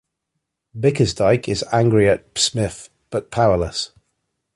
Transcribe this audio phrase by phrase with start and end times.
[0.75, 3.91] Bickersdyke is angry at Psmith, but powerless.